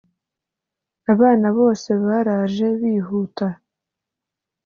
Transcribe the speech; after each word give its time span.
Abana 1.13 1.47
bose 1.57 1.89
baraje 2.05 2.67
bihuta 2.79 3.47